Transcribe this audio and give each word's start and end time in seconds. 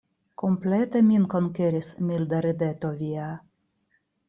Komplete 0.43 1.01
min 1.09 1.27
konkeris 1.35 1.91
milda 2.09 2.41
rideto 2.47 2.93
via. 3.05 3.31